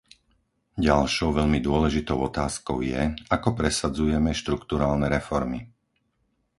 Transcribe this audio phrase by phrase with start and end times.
[0.87, 3.01] Ďalšou veľmi dôležitou otázkou je,
[3.35, 5.59] ako presadzujeme štrukturálne reformy?